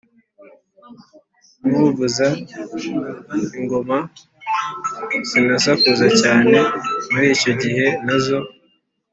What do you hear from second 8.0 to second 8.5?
na zo